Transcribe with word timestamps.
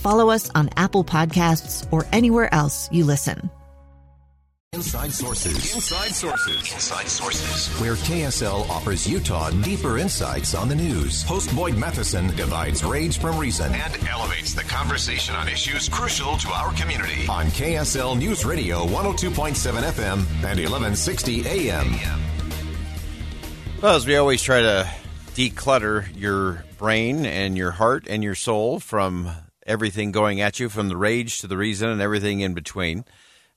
follow 0.00 0.30
us 0.30 0.50
on 0.54 0.70
Apple 0.76 1.04
Podcasts, 1.04 1.86
or 1.92 2.06
anywhere 2.12 2.52
else 2.52 2.88
you 2.90 3.04
listen. 3.04 3.50
Inside 4.72 5.12
Sources. 5.12 5.74
Inside 5.74 6.14
Sources. 6.14 6.72
Inside 6.72 7.08
Sources. 7.08 7.80
Where 7.80 7.94
KSL 7.94 8.70
offers 8.70 9.04
Utah 9.04 9.50
deeper 9.50 9.98
insights 9.98 10.54
on 10.54 10.68
the 10.68 10.76
news. 10.76 11.24
Host 11.24 11.54
Boyd 11.56 11.76
Matheson 11.76 12.28
divides 12.36 12.84
rage 12.84 13.18
from 13.18 13.36
reason 13.36 13.72
and 13.74 14.08
elevates 14.08 14.54
the 14.54 14.62
conversation 14.62 15.34
on 15.34 15.48
issues 15.48 15.88
crucial 15.88 16.36
to 16.36 16.48
our 16.50 16.72
community. 16.74 17.26
On 17.28 17.46
KSL 17.46 18.16
News 18.16 18.44
Radio 18.44 18.86
102.7 18.86 19.82
FM 19.90 20.18
and 20.18 20.60
1160 20.60 21.48
AM. 21.48 21.92
Well, 23.82 23.96
as 23.96 24.06
we 24.06 24.14
always 24.14 24.40
try 24.40 24.60
to 24.60 24.88
declutter 25.34 26.06
your 26.16 26.64
brain 26.78 27.26
and 27.26 27.56
your 27.56 27.72
heart 27.72 28.06
and 28.08 28.22
your 28.22 28.36
soul 28.36 28.78
from 28.78 29.32
everything 29.66 30.12
going 30.12 30.40
at 30.40 30.60
you, 30.60 30.68
from 30.68 30.88
the 30.88 30.96
rage 30.96 31.38
to 31.38 31.46
the 31.46 31.56
reason 31.56 31.88
and 31.88 32.00
everything 32.00 32.40
in 32.40 32.54
between. 32.54 33.04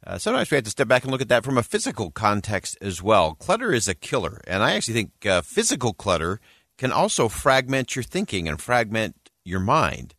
Uh, 0.06 0.18
sometimes 0.18 0.52
we 0.52 0.56
have 0.56 0.66
to 0.66 0.70
step 0.70 0.88
back 0.88 1.04
and 1.04 1.12
look 1.12 1.22
at 1.22 1.30
that 1.30 1.46
from 1.46 1.58
a 1.58 1.64
physical 1.64 2.12
context 2.12 2.78
as 2.82 3.02
well. 3.02 3.36
Clutter 3.36 3.72
is 3.72 3.88
a 3.88 3.96
killer, 3.96 4.42
and 4.46 4.62
I 4.62 4.74
actually 4.74 4.96
think 4.96 5.26
uh, 5.26 5.42
physical 5.42 5.94
clutter 5.94 6.42
can 6.78 6.92
also 6.92 7.30
fragment 7.30 7.96
your 7.96 8.04
thinking 8.04 8.48
and 8.48 8.59
fragment 8.59 9.30
your 9.46 9.62
mind. 9.62 10.14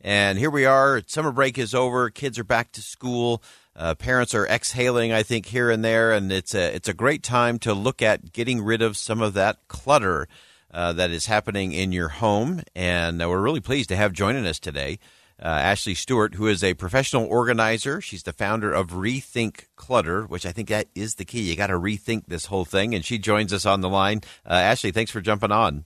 And 0.00 0.38
here 0.38 0.50
we 0.50 0.66
are, 0.66 1.02
summer 1.06 1.32
break 1.32 1.58
is 1.58 1.74
over, 1.74 2.10
kids 2.10 2.38
are 2.38 2.44
back 2.44 2.70
to 2.72 2.82
school, 2.82 3.42
uh, 3.74 3.94
parents 3.94 4.34
are 4.34 4.46
exhaling, 4.46 5.12
I 5.12 5.22
think, 5.24 5.46
here 5.46 5.70
and 5.70 5.84
there, 5.84 6.12
and 6.12 6.30
it's 6.30 6.54
a 6.54 6.74
it's 6.74 6.88
a 6.88 6.94
great 6.94 7.22
time 7.24 7.58
to 7.60 7.74
look 7.74 8.02
at 8.02 8.32
getting 8.32 8.62
rid 8.62 8.82
of 8.82 8.96
some 8.96 9.20
of 9.20 9.34
that 9.34 9.66
clutter 9.66 10.28
uh, 10.70 10.92
that 10.92 11.10
is 11.10 11.26
happening 11.26 11.72
in 11.72 11.90
your 11.90 12.08
home. 12.08 12.62
And 12.76 13.20
uh, 13.20 13.28
we're 13.28 13.40
really 13.40 13.60
pleased 13.60 13.88
to 13.88 13.96
have 13.96 14.12
joining 14.12 14.46
us 14.46 14.60
today 14.60 14.98
uh, 15.42 15.46
Ashley 15.46 15.94
Stewart, 15.94 16.34
who 16.34 16.46
is 16.46 16.62
a 16.62 16.74
professional 16.74 17.26
organizer. 17.26 18.00
She's 18.00 18.22
the 18.22 18.32
founder 18.32 18.72
of 18.72 18.88
Rethink 18.88 19.66
Clutter, 19.76 20.22
which 20.24 20.46
I 20.46 20.52
think 20.52 20.68
that 20.68 20.88
is 20.94 21.16
the 21.16 21.24
key. 21.24 21.42
You 21.42 21.56
got 21.56 21.68
to 21.68 21.78
rethink 21.78 22.26
this 22.26 22.46
whole 22.46 22.64
thing. 22.64 22.94
And 22.94 23.04
she 23.04 23.18
joins 23.18 23.52
us 23.52 23.66
on 23.66 23.80
the 23.80 23.88
line. 23.88 24.20
Uh, 24.48 24.54
Ashley, 24.54 24.92
thanks 24.92 25.10
for 25.10 25.20
jumping 25.20 25.52
on. 25.52 25.84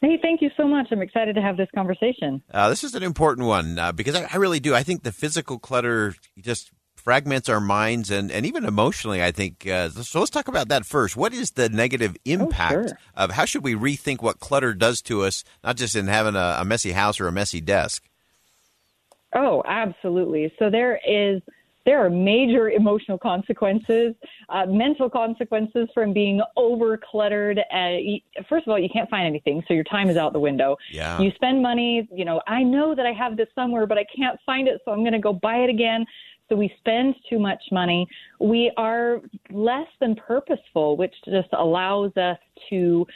Hey, 0.00 0.18
thank 0.20 0.42
you 0.42 0.50
so 0.56 0.66
much. 0.66 0.88
I'm 0.90 1.00
excited 1.00 1.36
to 1.36 1.42
have 1.42 1.56
this 1.56 1.68
conversation. 1.74 2.42
Uh, 2.52 2.68
this 2.68 2.82
is 2.82 2.96
an 2.96 3.04
important 3.04 3.46
one 3.46 3.78
uh, 3.78 3.92
because 3.92 4.16
I, 4.16 4.28
I, 4.32 4.36
really 4.36 4.58
do. 4.58 4.74
I 4.74 4.82
think 4.82 5.04
the 5.04 5.12
physical 5.12 5.60
clutter 5.60 6.16
just 6.40 6.72
fragments 6.96 7.48
our 7.48 7.60
minds 7.60 8.10
and, 8.10 8.30
and 8.32 8.44
even 8.44 8.64
emotionally, 8.64 9.22
I 9.22 9.30
think. 9.30 9.64
Uh, 9.66 9.90
so 9.90 10.18
let's 10.18 10.30
talk 10.30 10.48
about 10.48 10.68
that 10.68 10.84
first. 10.84 11.16
What 11.16 11.32
is 11.32 11.52
the 11.52 11.68
negative 11.68 12.16
impact 12.24 12.74
oh, 12.74 12.86
sure. 12.88 12.98
of 13.14 13.30
how 13.30 13.44
should 13.44 13.62
we 13.62 13.74
rethink 13.74 14.22
what 14.22 14.40
clutter 14.40 14.74
does 14.74 15.02
to 15.02 15.22
us, 15.22 15.44
not 15.62 15.76
just 15.76 15.94
in 15.94 16.08
having 16.08 16.34
a, 16.34 16.56
a 16.58 16.64
messy 16.64 16.92
house 16.92 17.20
or 17.20 17.28
a 17.28 17.32
messy 17.32 17.60
desk? 17.60 18.02
Oh, 19.34 19.62
absolutely. 19.66 20.52
So 20.58 20.70
there 20.70 21.00
is 21.06 21.40
there 21.84 22.04
are 22.04 22.10
major 22.10 22.70
emotional 22.70 23.18
consequences, 23.18 24.14
uh, 24.48 24.66
mental 24.66 25.10
consequences 25.10 25.88
from 25.92 26.12
being 26.12 26.40
over 26.56 26.96
cluttered. 26.96 27.58
Uh, 27.58 27.96
first 28.48 28.66
of 28.66 28.70
all, 28.70 28.78
you 28.78 28.88
can't 28.92 29.10
find 29.10 29.26
anything, 29.26 29.64
so 29.66 29.74
your 29.74 29.84
time 29.84 30.08
is 30.08 30.16
out 30.16 30.32
the 30.32 30.38
window. 30.38 30.76
Yeah. 30.92 31.20
You 31.20 31.32
spend 31.34 31.60
money, 31.60 32.08
you 32.12 32.24
know, 32.24 32.40
I 32.46 32.62
know 32.62 32.94
that 32.94 33.06
I 33.06 33.12
have 33.12 33.36
this 33.36 33.48
somewhere, 33.54 33.86
but 33.86 33.98
I 33.98 34.04
can't 34.16 34.38
find 34.46 34.68
it, 34.68 34.80
so 34.84 34.92
I'm 34.92 35.00
going 35.00 35.12
to 35.12 35.18
go 35.18 35.32
buy 35.32 35.56
it 35.56 35.70
again. 35.70 36.06
So 36.48 36.56
we 36.56 36.72
spend 36.78 37.14
too 37.28 37.38
much 37.38 37.62
money. 37.72 38.06
We 38.38 38.70
are 38.76 39.20
less 39.50 39.88
than 40.00 40.14
purposeful, 40.14 40.96
which 40.96 41.14
just 41.24 41.48
allows 41.52 42.16
us 42.16 42.38
to 42.70 43.06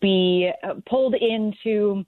be 0.00 0.50
uh, 0.62 0.74
pulled 0.88 1.14
into 1.14 2.04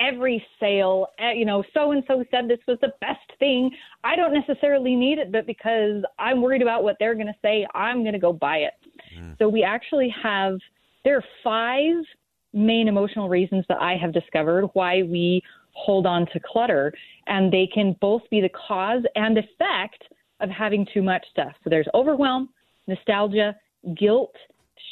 every 0.00 0.44
sale, 0.60 1.08
eh, 1.18 1.32
you 1.32 1.44
know, 1.44 1.62
so 1.74 1.92
and 1.92 2.02
so 2.06 2.24
said 2.30 2.48
this 2.48 2.58
was 2.66 2.78
the 2.80 2.92
best 3.00 3.18
thing. 3.38 3.70
I 4.04 4.16
don't 4.16 4.32
necessarily 4.32 4.94
need 4.94 5.18
it, 5.18 5.32
but 5.32 5.46
because 5.46 6.02
I'm 6.18 6.40
worried 6.40 6.62
about 6.62 6.82
what 6.84 6.96
they're 6.98 7.14
going 7.14 7.26
to 7.26 7.36
say, 7.42 7.66
I'm 7.74 8.02
going 8.02 8.12
to 8.12 8.18
go 8.18 8.32
buy 8.32 8.58
it. 8.58 8.74
Mm. 9.18 9.38
So 9.38 9.48
we 9.48 9.62
actually 9.62 10.14
have, 10.22 10.58
there 11.04 11.16
are 11.16 11.24
five 11.42 12.04
main 12.52 12.88
emotional 12.88 13.28
reasons 13.28 13.64
that 13.68 13.78
I 13.80 13.96
have 13.96 14.12
discovered 14.12 14.68
why 14.72 15.02
we 15.02 15.42
hold 15.72 16.06
on 16.06 16.26
to 16.32 16.40
clutter, 16.40 16.92
and 17.26 17.52
they 17.52 17.68
can 17.72 17.96
both 18.00 18.22
be 18.30 18.40
the 18.40 18.50
cause 18.50 19.02
and 19.14 19.38
effect 19.38 20.02
of 20.40 20.50
having 20.50 20.86
too 20.92 21.02
much 21.02 21.24
stuff. 21.30 21.52
So 21.62 21.70
there's 21.70 21.88
overwhelm, 21.94 22.48
nostalgia, 22.86 23.56
guilt, 23.96 24.34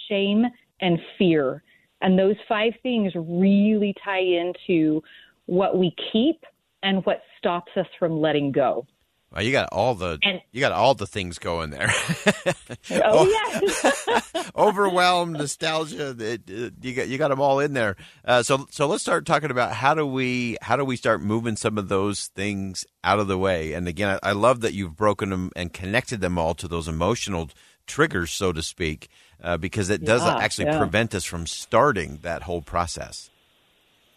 shame, 0.09 0.45
and 0.81 0.99
fear. 1.19 1.63
And 2.01 2.19
those 2.19 2.37
five 2.49 2.73
things 2.83 3.13
really 3.15 3.95
tie 4.05 4.21
into 4.21 5.03
what 5.47 5.79
we 5.79 5.95
keep 6.13 6.45
and 6.83 7.05
what 7.07 7.23
stops 7.39 7.73
us 7.77 7.87
from 7.99 8.21
letting 8.21 8.53
go. 8.53 8.87
Well, 9.33 9.43
you 9.43 9.51
got 9.51 9.69
all 9.73 9.95
the 9.95 10.19
and, 10.23 10.41
you 10.53 10.61
got 10.61 10.73
all 10.73 10.95
the 10.95 11.07
things 11.07 11.39
going 11.39 11.71
there. 11.71 11.91
oh 12.91 13.27
yes, 13.27 14.09
overwhelmed, 14.57 15.37
nostalgia. 15.37 16.17
It, 16.19 16.49
it, 16.49 16.75
you 16.81 16.95
got 16.95 17.09
you 17.09 17.19
got 17.19 17.29
them 17.29 17.41
all 17.41 17.59
in 17.59 17.73
there. 17.73 17.97
Uh, 18.25 18.45
so 18.45 18.67
so 18.71 18.87
let's 18.87 19.03
start 19.03 19.27
talking 19.27 19.51
about 19.51 19.73
how 19.73 19.95
do 19.95 20.07
we 20.07 20.57
how 20.63 20.77
do 20.77 20.85
we 20.85 20.97
start 20.97 21.23
moving 21.23 21.57
some 21.57 21.77
of 21.77 21.89
those 21.89 22.29
things 22.29 22.87
out 23.03 23.19
of 23.19 23.27
the 23.27 23.37
way. 23.37 23.73
And 23.73 23.89
again, 23.89 24.19
I, 24.23 24.31
I 24.31 24.33
love 24.33 24.61
that 24.61 24.75
you've 24.75 24.97
broken 24.97 25.31
them 25.31 25.51
and 25.57 25.73
connected 25.73 26.21
them 26.21 26.39
all 26.39 26.55
to 26.55 26.69
those 26.69 26.87
emotional 26.87 27.51
triggers, 27.87 28.31
so 28.31 28.53
to 28.53 28.63
speak 28.63 29.09
uh, 29.43 29.57
because 29.57 29.91
it 29.91 30.05
does 30.05 30.23
yeah, 30.23 30.39
actually 30.39 30.67
yeah. 30.67 30.79
prevent 30.79 31.15
us 31.15 31.25
from 31.25 31.47
starting 31.47 32.19
that 32.23 32.43
whole 32.43 32.63
process. 32.63 33.31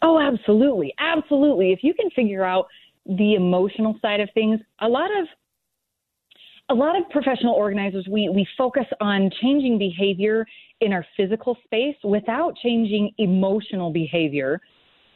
Oh, 0.02 0.20
absolutely. 0.20 0.94
Absolutely. 1.00 1.72
If 1.72 1.80
you 1.84 1.94
can 1.94 2.10
figure 2.12 2.44
out 2.44 2.68
the 3.06 3.36
emotional 3.36 3.98
side 4.02 4.20
of 4.20 4.30
things, 4.34 4.60
a 4.80 4.88
lot 4.88 5.10
of 5.20 5.28
a 6.72 6.74
lot 6.74 6.96
of 6.96 7.10
professional 7.10 7.56
organizers 7.56 8.08
we, 8.10 8.30
we 8.30 8.48
focus 8.56 8.86
on 9.02 9.32
changing 9.42 9.80
behavior 9.80 10.46
in 10.82 10.94
our 10.94 11.04
physical 11.18 11.58
space 11.64 11.96
without 12.04 12.56
changing 12.62 13.12
emotional 13.18 13.92
behavior. 13.92 14.62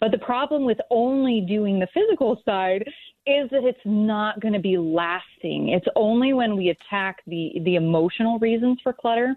But 0.04 0.12
the 0.12 0.18
problem 0.18 0.66
with 0.66 0.80
only 0.90 1.40
doing 1.40 1.80
the 1.80 1.88
physical 1.94 2.42
side 2.44 2.84
is 3.26 3.50
that 3.52 3.64
it's 3.64 3.80
not 3.86 4.42
going 4.42 4.54
to 4.54 4.60
be 4.60 4.78
lasting. 4.78 5.70
It's 5.70 5.86
only 5.96 6.34
when 6.34 6.58
we 6.58 6.72
attack 6.72 7.22
the 7.26 7.54
the 7.64 7.76
emotional 7.76 8.38
reasons 8.40 8.80
for 8.84 8.92
clutter 8.92 9.34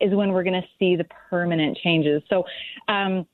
is 0.00 0.14
when 0.14 0.30
we're 0.30 0.44
going 0.44 0.62
to 0.62 0.68
see 0.78 0.94
the 0.94 1.02
permanent 1.28 1.76
changes. 1.82 2.22
So, 2.30 2.44
um, 2.86 3.26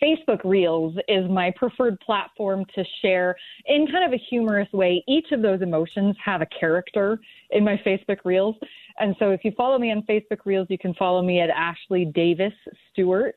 Facebook 0.00 0.44
Reels 0.44 0.94
is 1.08 1.28
my 1.28 1.52
preferred 1.56 1.98
platform 1.98 2.64
to 2.76 2.84
share 3.02 3.34
in 3.66 3.88
kind 3.88 4.04
of 4.04 4.12
a 4.12 4.22
humorous 4.30 4.72
way. 4.72 5.02
Each 5.08 5.32
of 5.32 5.42
those 5.42 5.62
emotions 5.62 6.14
have 6.24 6.42
a 6.42 6.46
character 6.46 7.18
in 7.50 7.64
my 7.64 7.76
Facebook 7.84 8.18
Reels. 8.24 8.54
And 9.00 9.16
so 9.18 9.30
if 9.30 9.44
you 9.44 9.50
follow 9.56 9.80
me 9.80 9.90
on 9.90 10.02
Facebook 10.02 10.44
Reels, 10.44 10.68
you 10.70 10.78
can 10.78 10.94
follow 10.94 11.22
me 11.22 11.40
at 11.40 11.50
Ashley 11.50 12.04
Davis 12.04 12.52
Stewart. 12.92 13.34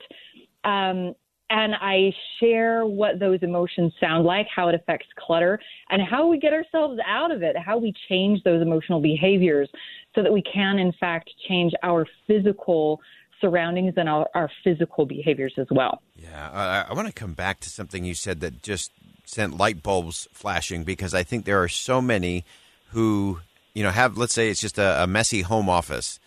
Um, 0.63 1.15
and 1.49 1.75
I 1.75 2.13
share 2.39 2.85
what 2.85 3.19
those 3.19 3.39
emotions 3.41 3.93
sound 3.99 4.25
like, 4.25 4.47
how 4.53 4.67
it 4.67 4.75
affects 4.75 5.07
clutter, 5.17 5.59
and 5.89 6.01
how 6.01 6.27
we 6.27 6.39
get 6.39 6.53
ourselves 6.53 6.99
out 7.05 7.31
of 7.31 7.43
it, 7.43 7.57
how 7.57 7.77
we 7.77 7.93
change 8.09 8.43
those 8.43 8.61
emotional 8.61 9.01
behaviors 9.01 9.69
so 10.15 10.23
that 10.23 10.31
we 10.31 10.41
can, 10.41 10.79
in 10.79 10.91
fact, 10.99 11.29
change 11.47 11.73
our 11.83 12.05
physical 12.25 12.99
surroundings 13.39 13.93
and 13.97 14.09
our, 14.09 14.27
our 14.33 14.49
physical 14.63 15.05
behaviors 15.05 15.53
as 15.57 15.67
well. 15.69 16.01
Yeah, 16.15 16.49
I, 16.51 16.91
I 16.91 16.93
want 16.93 17.07
to 17.07 17.13
come 17.13 17.33
back 17.33 17.59
to 17.61 17.69
something 17.69 18.03
you 18.03 18.15
said 18.15 18.39
that 18.41 18.63
just 18.63 18.91
sent 19.25 19.57
light 19.57 19.83
bulbs 19.83 20.27
flashing 20.33 20.83
because 20.83 21.13
I 21.13 21.23
think 21.23 21.45
there 21.45 21.61
are 21.61 21.67
so 21.67 22.01
many 22.01 22.45
who 22.91 23.39
you 23.77 23.83
know, 23.83 23.91
have 23.91 24.17
let's 24.17 24.33
say 24.33 24.49
it's 24.49 24.59
just 24.59 24.79
a, 24.79 25.03
a 25.03 25.05
messy 25.05 25.43
home 25.43 25.69
office, 25.69 26.19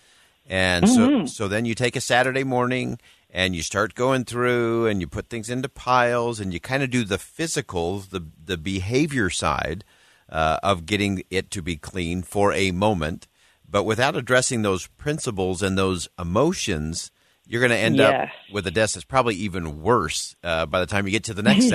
and 0.49 0.89
Mm-hmm. 0.89 1.27
so 1.27 1.27
so 1.27 1.49
then 1.49 1.65
you 1.65 1.75
take 1.75 1.97
a 1.97 2.01
Saturday 2.01 2.45
morning 2.45 2.97
and 3.33 3.55
you 3.55 3.63
start 3.63 3.95
going 3.95 4.25
through 4.25 4.87
and 4.87 5.01
you 5.01 5.07
put 5.07 5.29
things 5.29 5.49
into 5.49 5.69
piles 5.69 6.41
and 6.41 6.53
you 6.53 6.61
kind 6.61 6.83
of 6.83 6.91
do 6.91 7.05
the 7.05 7.19
physical, 7.19 7.99
the 7.99 8.27
the 8.45 8.59
behavior 8.59 9.31
side 9.31 9.85
uh, 10.29 10.59
of 10.63 10.87
getting 10.87 11.23
it 11.31 11.51
to 11.53 11.63
be 11.63 11.77
clean 11.77 12.23
for 12.23 12.53
a 12.53 12.71
moment, 12.71 13.27
but 13.69 13.85
without 13.85 14.17
addressing 14.17 14.63
those 14.63 14.87
principles 14.87 15.63
and 15.63 15.77
those 15.79 16.09
emotions. 16.19 17.11
You're 17.47 17.61
going 17.61 17.71
to 17.71 17.77
end 17.77 17.99
up 17.99 18.29
with 18.53 18.65
a 18.69 18.71
desk 18.71 18.95
that's 18.95 19.05
probably 19.05 19.35
even 19.35 19.83
worse 19.83 20.37
uh, 20.45 20.67
by 20.67 20.79
the 20.79 20.87
time 20.87 21.05
you 21.05 21.11
get 21.11 21.25
to 21.25 21.35
the 21.35 21.43
next 21.51 21.69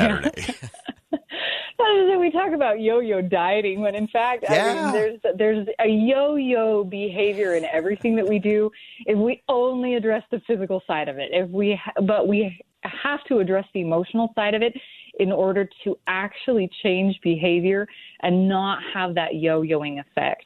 Yeah. 1.95 2.01
Saturday. 2.03 2.17
we 2.17 2.31
talk 2.31 2.53
about 2.53 2.79
yo-yo 2.81 3.21
dieting 3.21 3.81
when 3.81 3.95
in 3.95 4.07
fact 4.07 4.45
I 4.49 4.55
Yeah. 4.55 4.73
mean, 4.73 4.91
there's 4.93 5.19
there's 5.37 5.67
a 5.79 5.87
yo-yo 5.87 6.83
behavior 6.83 7.55
in 7.55 7.65
everything 7.65 8.15
that 8.17 8.27
we 8.27 8.39
do 8.39 8.71
if 9.05 9.17
we 9.17 9.41
only 9.47 9.95
address 9.95 10.23
the 10.31 10.39
physical 10.47 10.81
side 10.87 11.07
of 11.09 11.17
it 11.17 11.29
if 11.31 11.49
we 11.49 11.79
but 12.03 12.27
we 12.27 12.59
have 12.83 13.23
to 13.25 13.39
address 13.39 13.65
the 13.73 13.81
emotional 13.81 14.31
side 14.35 14.53
of 14.53 14.61
it 14.61 14.73
in 15.19 15.31
order 15.31 15.67
to 15.83 15.97
actually 16.07 16.69
change 16.83 17.19
behavior 17.23 17.87
and 18.21 18.47
not 18.47 18.79
have 18.93 19.15
that 19.15 19.35
yo-yoing 19.35 19.99
effect 19.99 20.45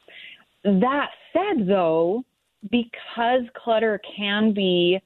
that 0.63 1.10
said 1.34 1.68
though 1.68 2.24
because 2.72 3.42
clutter 3.56 4.00
can 4.18 4.54
be 4.54 5.00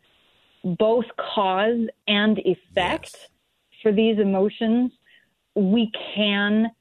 both 0.80 1.06
cause 1.36 1.88
and 2.08 2.40
effect 2.40 3.16
Yes. 3.16 3.28
for 3.82 3.92
these 3.92 4.18
emotions 4.18 4.92
we 5.56 5.92
can 6.16 6.72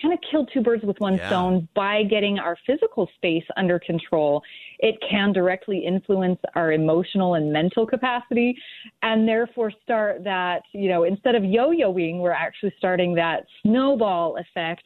kind 0.00 0.14
of 0.14 0.20
kill 0.30 0.46
two 0.46 0.60
birds 0.60 0.84
with 0.84 1.00
one 1.00 1.16
Yeah. 1.16 1.26
stone 1.28 1.68
by 1.74 2.04
getting 2.04 2.38
our 2.38 2.56
physical 2.66 3.08
space 3.16 3.44
under 3.56 3.78
control. 3.80 4.42
It 4.78 4.96
can 5.00 5.32
directly 5.32 5.78
influence 5.84 6.40
our 6.54 6.72
emotional 6.72 7.34
and 7.34 7.52
mental 7.52 7.84
capacity 7.84 8.56
and 9.02 9.26
therefore 9.26 9.72
start 9.82 10.22
that, 10.24 10.62
you 10.72 10.88
know, 10.88 11.02
instead 11.02 11.34
of 11.34 11.44
yo-yoing, 11.44 12.20
we're 12.20 12.30
actually 12.30 12.72
starting 12.78 13.14
that 13.14 13.46
snowball 13.62 14.36
effect 14.36 14.84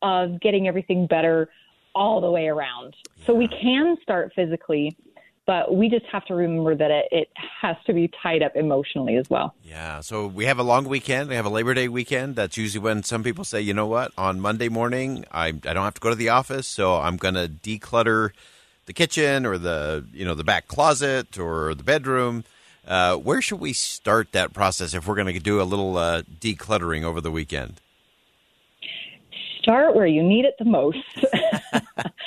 of 0.00 0.40
getting 0.40 0.68
everything 0.68 1.06
better 1.06 1.50
all 1.94 2.20
the 2.20 2.30
way 2.30 2.48
around. 2.48 2.94
So 3.26 3.34
we 3.34 3.48
can 3.48 3.96
start 4.02 4.32
physically, 4.34 4.96
but 5.46 5.74
we 5.74 5.88
just 5.88 6.04
have 6.06 6.24
to 6.26 6.34
remember 6.34 6.74
that 6.74 6.90
it, 6.90 7.06
it 7.12 7.28
has 7.60 7.76
to 7.86 7.92
be 7.92 8.10
tied 8.22 8.42
up 8.42 8.56
emotionally 8.56 9.16
as 9.16 9.28
well. 9.30 9.54
Yeah, 9.62 10.00
so 10.00 10.26
we 10.26 10.44
have 10.46 10.58
a 10.58 10.62
long 10.62 10.84
weekend. 10.88 11.28
We 11.28 11.36
have 11.36 11.46
a 11.46 11.50
Labor 11.50 11.72
Day 11.74 11.88
weekend. 11.88 12.36
That's 12.36 12.56
usually 12.56 12.82
when 12.82 13.02
some 13.04 13.22
people 13.22 13.44
say, 13.44 13.60
you 13.60 13.72
know 13.74 13.86
what, 13.86 14.12
on 14.18 14.40
Monday 14.40 14.68
morning, 14.68 15.24
I, 15.30 15.46
I 15.48 15.50
don't 15.52 15.84
have 15.84 15.94
to 15.94 16.00
go 16.00 16.10
to 16.10 16.16
the 16.16 16.28
office, 16.30 16.66
so 16.66 16.96
I'm 16.96 17.16
going 17.16 17.34
to 17.34 17.48
declutter 17.48 18.30
the 18.86 18.92
kitchen 18.92 19.44
or 19.46 19.58
the 19.58 20.04
you 20.12 20.24
know 20.24 20.34
the 20.34 20.44
back 20.44 20.68
closet 20.68 21.38
or 21.38 21.74
the 21.74 21.82
bedroom. 21.82 22.44
Uh, 22.86 23.16
where 23.16 23.42
should 23.42 23.58
we 23.58 23.72
start 23.72 24.30
that 24.30 24.52
process 24.52 24.94
if 24.94 25.08
we're 25.08 25.16
going 25.16 25.32
to 25.32 25.40
do 25.40 25.60
a 25.60 25.64
little 25.64 25.96
uh, 25.98 26.22
decluttering 26.40 27.02
over 27.02 27.20
the 27.20 27.32
weekend? 27.32 27.80
Start 29.62 29.96
where 29.96 30.06
you 30.06 30.22
need 30.22 30.44
it 30.44 30.54
the 30.60 30.64
most. 30.64 30.98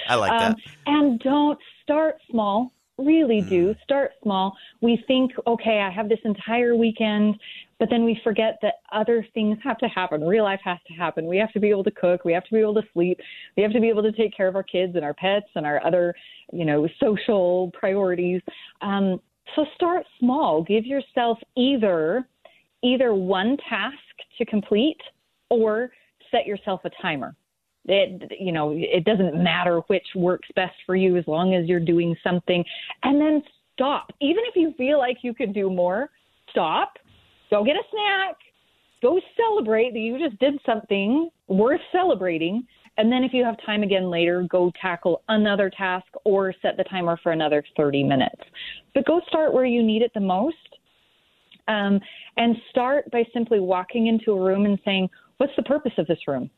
I 0.10 0.16
like 0.16 0.32
Um, 0.32 0.38
that. 0.40 0.58
and 0.86 1.20
don't 1.22 1.58
start 1.82 2.18
small. 2.30 2.74
Really 3.00 3.40
Hmm. 3.40 3.50
do 3.50 3.76
start 3.84 4.12
small. 4.22 4.56
We 4.82 4.98
think, 5.08 5.32
okay, 5.48 5.80
I 5.80 5.90
have 5.90 6.10
this 6.10 6.20
entire 6.26 6.76
weekend, 6.76 7.40
but 7.80 7.90
then 7.90 8.04
we 8.04 8.16
forget 8.24 8.60
that 8.62 8.76
other 8.92 9.26
things 9.34 9.58
have 9.64 9.78
to 9.78 9.88
happen. 9.88 10.22
Real 10.24 10.44
life 10.44 10.60
has 10.66 10.80
to 10.88 10.94
happen. 10.94 11.26
We 11.26 11.38
have 11.38 11.52
to 11.54 11.60
be 11.60 11.70
able 11.70 11.86
to 11.86 11.92
cook. 11.92 12.26
We 12.26 12.34
have 12.34 12.44
to 12.46 12.54
be 12.54 12.60
able 12.60 12.74
to 12.76 12.88
sleep. 12.94 13.20
We 13.56 13.64
have 13.64 13.72
to 13.72 13.80
be 13.80 13.88
able 13.88 14.04
to 14.04 14.12
take 14.12 14.36
care 14.36 14.48
of 14.50 14.56
our 14.56 14.64
kids 14.64 14.96
and 14.96 15.06
our 15.06 15.14
pets 15.14 15.48
and 15.56 15.66
our 15.66 15.84
other, 15.86 16.14
you 16.52 16.66
know, 16.66 16.88
social 17.00 17.72
priorities. 17.72 18.42
Um, 18.82 19.22
so 19.56 19.66
start 19.76 20.06
small. 20.20 20.62
Give 20.64 20.86
yourself 20.86 21.40
either 21.56 22.28
either 22.82 23.14
one 23.14 23.58
task 23.70 23.98
to 24.38 24.46
complete 24.46 25.00
or 25.50 25.92
set 26.32 26.46
yourself 26.46 26.82
a 26.86 26.90
timer. 27.02 27.36
It, 27.90 28.32
you 28.40 28.52
know, 28.52 28.72
it 28.76 29.04
doesn't 29.04 29.42
matter 29.42 29.80
which 29.88 30.06
works 30.16 30.48
best 30.56 30.76
for 30.86 30.96
you 30.96 31.18
as 31.18 31.28
long 31.28 31.56
as 31.56 31.68
you're 31.68 31.80
doing 31.80 32.16
something. 32.24 32.64
And 33.02 33.20
then 33.20 33.42
stop. 33.74 34.12
Even 34.22 34.44
if 34.48 34.56
you 34.56 34.74
feel 34.78 35.00
like 35.00 35.18
you 35.24 35.34
could 35.34 35.54
do 35.54 35.70
more, 35.70 36.10
stop. 36.52 36.94
Go 37.50 37.64
get 37.64 37.76
a 37.76 37.84
snack. 37.92 38.36
Go 39.02 39.20
celebrate 39.36 39.94
that 39.94 40.00
you 40.00 40.20
just 40.20 40.40
did 40.40 40.60
something 40.66 41.30
worth 41.48 41.82
celebrating. 41.92 42.68
And 42.98 43.12
then 43.12 43.24
if 43.24 43.34
you 43.34 43.44
have 43.46 43.56
time 43.66 43.82
again 43.82 44.10
later, 44.10 44.46
go 44.50 44.72
tackle 44.80 45.24
another 45.30 45.72
task 45.76 46.06
or 46.26 46.54
set 46.62 46.76
the 46.78 46.84
timer 46.84 47.18
for 47.24 47.32
another 47.32 47.64
30 47.78 48.04
minutes. 48.04 48.42
But 48.94 49.06
go 49.06 49.22
start 49.30 49.54
where 49.54 49.66
you 49.66 49.82
need 49.82 50.02
it 50.02 50.12
the 50.14 50.20
most. 50.20 50.56
Um, 51.68 52.00
and 52.36 52.56
start 52.70 53.10
by 53.12 53.24
simply 53.34 53.60
walking 53.60 54.08
into 54.08 54.32
a 54.34 54.42
room 54.42 54.66
and 54.66 54.78
saying, 54.84 55.10
What's 55.38 55.54
the 55.56 55.64
purpose 55.64 55.94
of 55.98 56.08
this 56.08 56.20
room? 56.28 56.50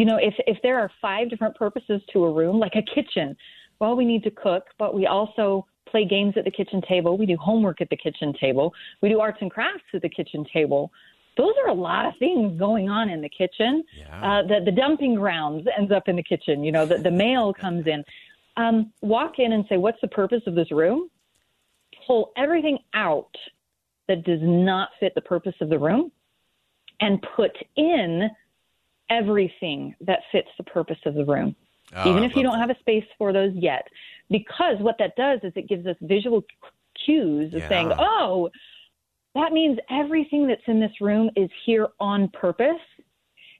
You 0.00 0.06
know, 0.06 0.16
if, 0.16 0.32
if 0.46 0.56
there 0.62 0.78
are 0.78 0.90
five 1.02 1.28
different 1.28 1.54
purposes 1.56 2.00
to 2.14 2.24
a 2.24 2.32
room, 2.32 2.58
like 2.58 2.72
a 2.74 2.80
kitchen, 2.80 3.36
well, 3.80 3.94
we 3.94 4.06
need 4.06 4.22
to 4.22 4.30
cook, 4.30 4.64
but 4.78 4.94
we 4.94 5.06
also 5.06 5.66
play 5.90 6.06
games 6.06 6.32
at 6.38 6.46
the 6.46 6.50
kitchen 6.50 6.80
table. 6.88 7.18
We 7.18 7.26
do 7.26 7.36
homework 7.36 7.82
at 7.82 7.90
the 7.90 7.98
kitchen 7.98 8.32
table. 8.40 8.72
We 9.02 9.10
do 9.10 9.20
arts 9.20 9.36
and 9.42 9.50
crafts 9.50 9.84
at 9.92 10.00
the 10.00 10.08
kitchen 10.08 10.46
table. 10.50 10.90
Those 11.36 11.52
are 11.62 11.68
a 11.68 11.74
lot 11.74 12.06
of 12.06 12.14
things 12.18 12.58
going 12.58 12.88
on 12.88 13.10
in 13.10 13.20
the 13.20 13.28
kitchen. 13.28 13.84
Yeah. 13.94 14.38
Uh, 14.38 14.42
the, 14.46 14.64
the 14.64 14.72
dumping 14.72 15.16
grounds 15.16 15.68
ends 15.78 15.92
up 15.92 16.08
in 16.08 16.16
the 16.16 16.22
kitchen. 16.22 16.64
You 16.64 16.72
know, 16.72 16.86
the, 16.86 16.96
the 16.96 17.10
mail 17.10 17.52
comes 17.60 17.86
in. 17.86 18.02
Um, 18.56 18.94
walk 19.02 19.34
in 19.38 19.52
and 19.52 19.66
say, 19.68 19.76
What's 19.76 20.00
the 20.00 20.08
purpose 20.08 20.40
of 20.46 20.54
this 20.54 20.72
room? 20.72 21.10
Pull 22.06 22.32
everything 22.38 22.78
out 22.94 23.36
that 24.08 24.24
does 24.24 24.40
not 24.40 24.88
fit 24.98 25.14
the 25.14 25.20
purpose 25.20 25.56
of 25.60 25.68
the 25.68 25.78
room 25.78 26.10
and 27.00 27.22
put 27.36 27.52
in 27.76 28.30
everything 29.10 29.94
that 30.00 30.20
fits 30.32 30.48
the 30.56 30.64
purpose 30.64 30.98
of 31.04 31.14
the 31.14 31.24
room, 31.24 31.54
Oh, 31.94 32.08
even 32.08 32.22
if 32.22 32.36
you 32.36 32.42
don't 32.44 32.58
have 32.60 32.70
a 32.70 32.78
space 32.78 33.04
for 33.18 33.32
those 33.32 33.52
yet. 33.54 33.86
Because 34.30 34.76
what 34.78 34.96
that 34.98 35.16
does 35.16 35.40
is 35.42 35.52
it 35.56 35.68
gives 35.68 35.86
us 35.86 35.96
visual 36.02 36.44
cues 37.04 37.52
of 37.52 37.60
Yeah. 37.60 37.68
saying, 37.68 37.92
oh, 37.98 38.48
that 39.34 39.52
means 39.52 39.78
everything 39.90 40.46
that's 40.46 40.62
in 40.66 40.78
this 40.80 41.00
room 41.00 41.30
is 41.36 41.50
here 41.64 41.88
on 41.98 42.28
purpose. 42.28 42.80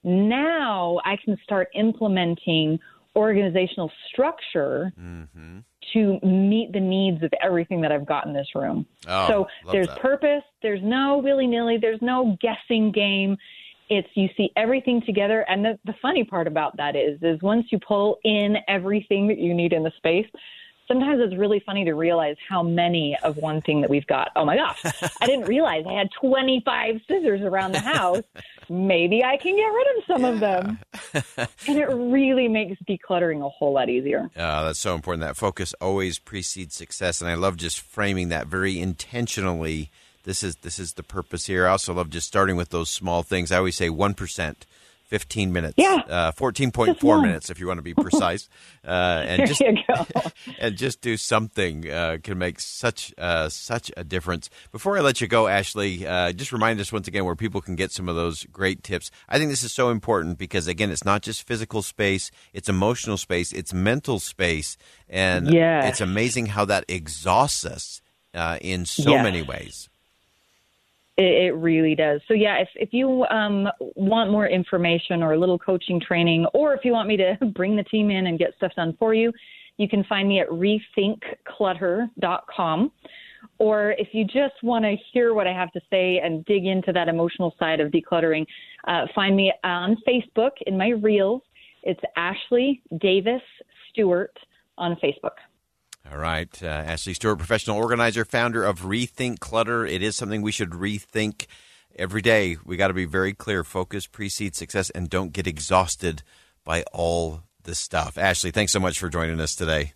Now 0.02 1.00
I 1.05 1.17
can 1.17 1.37
start 1.43 1.69
implementing 1.75 2.79
organizational 3.17 3.91
structure 4.12 4.93
Mm-hmm. 4.99 5.58
to 5.93 6.20
meet 6.25 6.73
the 6.73 6.80
needs 6.80 7.23
of 7.25 7.33
everything 7.42 7.80
that 7.80 7.90
I've 7.90 8.07
got 8.07 8.26
in 8.26 8.33
this 8.33 8.49
room. 8.54 8.87
Oh, 9.09 9.26
so 9.28 9.47
there's 9.73 9.88
that. 9.88 9.99
purpose, 9.99 10.45
there's 10.62 10.83
no 10.83 11.19
willy 11.19 11.47
nilly, 11.49 11.78
there's 11.78 12.00
no 12.00 12.37
guessing 12.40 12.92
game. 12.92 13.37
It's 13.90 14.09
you 14.14 14.28
see 14.37 14.50
everything 14.56 15.02
together, 15.04 15.44
and 15.49 15.64
the, 15.64 15.78
the 15.85 15.94
funny 16.00 16.25
part 16.25 16.47
about 16.47 16.76
that 16.76 16.97
is, 16.97 17.18
is 17.23 17.42
once 17.42 17.66
you 17.70 17.78
pull 17.78 18.18
in 18.25 18.56
everything 18.68 19.26
that 19.28 19.38
you 19.38 19.52
need 19.52 19.73
in 19.73 19.82
the 19.82 19.92
space, 19.97 20.26
sometimes 20.90 21.20
it's 21.23 21.37
really 21.37 21.62
funny 21.64 21.85
to 21.85 21.94
realize 21.94 22.37
how 22.49 22.62
many 22.62 23.16
of 23.23 23.37
one 23.37 23.61
thing 23.62 23.80
that 23.80 23.88
we've 23.88 24.06
got. 24.06 24.30
Oh 24.35 24.44
my 24.44 24.56
gosh, 24.56 24.80
I 25.20 25.26
didn't 25.26 25.44
realize 25.49 25.85
I 25.88 25.92
had 25.92 26.09
25 26.20 27.00
scissors 27.06 27.42
around 27.42 27.73
the 27.73 27.80
house. 27.80 28.23
Maybe 28.68 29.25
I 29.25 29.37
can 29.37 29.56
get 29.56 29.66
rid 29.66 29.87
of 29.99 30.04
some 30.06 30.25
of 30.25 30.40
them, 30.40 30.78
and 31.66 31.78
it 31.78 31.87
really 31.87 32.49
makes 32.49 32.80
decluttering 32.88 33.44
a 33.44 33.49
whole 33.49 33.73
lot 33.73 33.88
easier. 33.88 34.30
Uh, 34.37 34.64
that's 34.64 34.78
so 34.78 34.94
important. 34.94 35.23
That 35.23 35.37
focus 35.37 35.75
always 35.80 36.18
precedes 36.18 36.75
success, 36.75 37.20
and 37.20 37.30
I 37.30 37.35
love 37.35 37.56
just 37.56 37.80
framing 37.80 38.28
that 38.28 38.47
very 38.47 38.80
intentionally. 38.80 39.90
This 40.24 40.42
is 40.42 40.56
this 40.56 40.78
is 40.78 40.94
the 40.94 41.02
purpose 41.02 41.46
here. 41.46 41.66
I 41.66 41.70
also 41.72 41.94
love 41.94 42.10
just 42.10 42.26
starting 42.26 42.56
with 42.56 42.70
those 42.70 42.90
small 42.90 43.22
things. 43.22 43.50
I 43.52 43.58
always 43.58 43.76
say 43.76 43.88
one 43.88 44.14
percent, 44.14 44.66
fifteen 45.06 45.52
minutes, 45.52 45.74
Yeah. 45.78 46.02
uh, 46.08 46.32
fourteen 46.32 46.70
point 46.72 46.90
Just 46.90 47.00
four 47.00 47.16
one. 47.16 47.26
minutes 47.28 47.50
if 47.50 47.58
you 47.60 47.66
want 47.66 47.78
to 47.78 47.82
be 47.82 47.94
precise, 47.94 48.48
uh, 48.86 49.24
and 49.26 49.46
just 49.46 49.62
and 50.58 50.76
just 50.76 51.00
do 51.00 51.16
something 51.16 51.90
uh, 51.90 52.18
can 52.22 52.38
make 52.38 52.60
such 52.60 53.14
uh, 53.18 53.48
such 53.48 53.90
a 53.96 54.04
difference. 54.04 54.50
Before 54.72 54.96
I 54.96 55.00
let 55.00 55.20
you 55.20 55.26
go, 55.26 55.46
Ashley, 55.48 56.06
uh, 56.06 56.32
just 56.32 56.52
remind 56.52 56.80
us 56.80 56.92
once 56.92 57.08
again 57.08 57.24
where 57.24 57.36
people 57.36 57.60
can 57.60 57.74
get 57.76 57.90
some 57.92 58.08
of 58.08 58.14
those 58.16 58.44
great 58.44 58.82
tips. 58.82 59.10
I 59.28 59.38
think 59.38 59.50
this 59.50 59.62
is 59.62 59.72
so 59.72 59.90
important 59.90 60.38
because 60.38 60.66
again, 60.68 60.90
it's 60.90 61.04
not 61.04 61.22
just 61.22 61.46
physical 61.46 61.82
space; 61.82 62.30
it's 62.52 62.68
emotional 62.68 63.16
space, 63.16 63.52
it's 63.52 63.72
mental 63.74 64.18
space, 64.18 64.76
and 65.08 65.46
Yes. 65.48 65.84
it's 65.88 66.00
amazing 66.02 66.46
how 66.46 66.66
that 66.66 66.84
exhausts 66.88 67.64
us 67.64 68.02
uh, 68.34 68.58
in 68.60 68.84
so 68.86 69.12
Yes. 69.12 69.24
many 69.24 69.42
ways. 69.42 69.88
It, 71.20 71.54
really 71.54 71.94
does. 71.94 72.20
So 72.28 72.34
yeah, 72.34 72.58
if 72.58 72.68
if 72.74 72.92
you 72.92 73.24
um, 73.26 73.68
want 73.78 74.30
more 74.30 74.46
information 74.46 75.22
or 75.22 75.32
a 75.34 75.38
little 75.38 75.58
coaching 75.58 76.00
training, 76.00 76.46
or 76.54 76.72
if 76.74 76.84
you 76.84 76.92
want 76.92 77.08
me 77.08 77.16
to 77.18 77.36
bring 77.54 77.76
the 77.76 77.84
team 77.84 78.10
in 78.10 78.26
and 78.26 78.38
get 78.38 78.54
stuff 78.56 78.72
done 78.76 78.96
for 78.98 79.12
you, 79.12 79.30
you 79.76 79.86
can 79.88 80.02
find 80.04 80.28
me 80.28 80.40
at 80.40 80.48
rethinkclutter.com. 80.48 82.92
Or 83.58 83.92
if 83.92 84.08
you 84.12 84.24
just 84.24 84.62
want 84.62 84.84
to 84.84 84.96
hear 85.12 85.34
what 85.34 85.46
I 85.46 85.52
have 85.52 85.70
to 85.72 85.80
say 85.90 86.20
and 86.22 86.44
dig 86.44 86.66
into 86.66 86.92
that 86.92 87.08
emotional 87.08 87.54
side 87.58 87.80
of 87.80 87.90
decluttering, 87.90 88.44
uh, 88.86 89.06
find 89.14 89.34
me 89.34 89.50
on 89.64 89.96
Facebook 90.06 90.50
in 90.66 90.76
my 90.76 90.88
reels. 90.88 91.40
It's 91.82 92.00
Ashley 92.16 92.82
Davis 92.98 93.40
Stewart 93.90 94.36
on 94.76 94.96
Facebook. 94.96 95.36
All 96.11 96.19
right. 96.19 96.49
Uh, 96.62 96.66
Ashley 96.66 97.14
Stewart, 97.14 97.38
professional 97.38 97.76
organizer, 97.76 98.25
founder 98.25 98.64
of 98.64 98.80
Rethink 98.80 99.40
Clutter. 99.40 99.87
It 99.87 100.02
is 100.02 100.16
something 100.16 100.42
we 100.42 100.52
should 100.52 100.71
rethink 100.71 101.47
every 101.97 102.23
day. 102.23 102.57
We 102.64 102.76
got 102.76 102.88
to 102.88 102.95
be 102.95 103.04
very 103.04 103.33
clear, 103.33 103.62
focus, 103.64 104.07
precede 104.07 104.57
success, 104.57 104.90
and 104.90 105.11
don't 105.11 105.33
get 105.33 105.47
exhausted 105.47 106.23
by 106.64 106.83
all 106.92 107.42
the 107.64 107.75
stuff. 107.75 108.16
Ashley, 108.19 108.50
thanks 108.50 108.73
so 108.73 108.80
much 108.80 108.99
for 108.99 109.09
joining 109.09 109.40
us 109.40 109.54
today. 109.54 109.95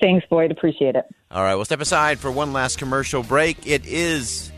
Thanks, 0.00 0.26
Boyd. 0.28 0.50
Appreciate 0.50 0.94
it. 0.94 1.06
All 1.30 1.42
right. 1.42 1.54
We'll 1.54 1.64
step 1.64 1.80
aside 1.80 2.18
for 2.18 2.30
one 2.30 2.52
last 2.52 2.76
commercial 2.78 3.22
break. 3.22 3.66
It 3.66 3.86
is 3.86 4.52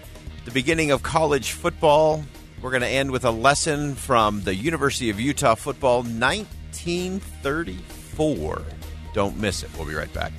the 0.44 0.50
beginning 0.50 0.90
of 0.90 1.04
college 1.04 1.52
football. 1.52 2.24
We're 2.60 2.70
going 2.70 2.82
to 2.82 2.88
end 2.88 3.12
with 3.12 3.24
a 3.24 3.30
lesson 3.30 3.94
from 3.94 4.42
the 4.42 4.52
University 4.54 5.10
of 5.10 5.20
Utah 5.20 5.54
football 5.54 6.02
1934. 6.02 8.62
Don't 9.12 9.38
miss 9.38 9.62
it. 9.62 9.70
We'll 9.76 9.86
be 9.86 9.94
right 9.94 10.12
back. 10.12 10.32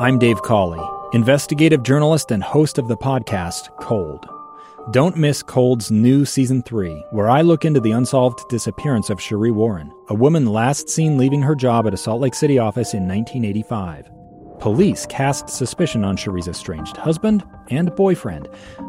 I'm 0.00 0.18
Dave 0.18 0.40
Cawley, 0.42 0.80
investigative 1.12 1.82
journalist 1.82 2.30
and 2.30 2.40
host 2.40 2.78
of 2.78 2.86
the 2.86 2.96
podcast 2.96 3.76
Cold. 3.80 4.28
Don't 4.92 5.16
miss 5.16 5.42
Cold's 5.42 5.90
new 5.90 6.24
season 6.24 6.62
three, 6.62 7.04
where 7.10 7.28
I 7.28 7.42
look 7.42 7.64
into 7.64 7.80
the 7.80 7.90
unsolved 7.90 8.48
disappearance 8.48 9.10
of 9.10 9.18
Sheree 9.18 9.52
Warren, 9.52 9.92
a 10.08 10.14
woman 10.14 10.46
last 10.46 10.88
seen 10.88 11.18
leaving 11.18 11.42
her 11.42 11.54
job 11.54 11.86
at 11.86 11.94
a 11.94 11.96
Salt 11.96 12.20
Lake 12.20 12.34
City 12.34 12.58
office 12.58 12.94
in 12.94 13.08
1985. 13.08 14.08
Police 14.60 15.04
cast 15.06 15.50
suspicion 15.50 16.04
on 16.04 16.16
Sheree's 16.16 16.48
estranged 16.48 16.96
husband 16.96 17.44
and 17.68 17.94
boyfriend, 17.94 18.48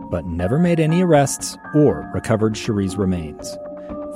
but 0.10 0.26
never 0.26 0.58
made 0.58 0.80
any 0.80 1.02
arrests 1.02 1.58
or 1.76 2.10
recovered 2.14 2.54
Sheree's 2.54 2.98
remains. 2.98 3.58